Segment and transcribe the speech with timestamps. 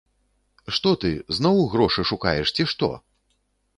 [0.77, 2.91] Што ты, зноў грошы шукаеш, ці што?